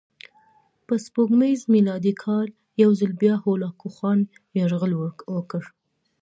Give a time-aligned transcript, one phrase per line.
[0.85, 2.47] په سپوږمیز میلادي کال
[2.81, 4.19] یو ځل بیا هولاکوخان
[4.59, 4.93] یرغل
[5.33, 5.61] وکړ.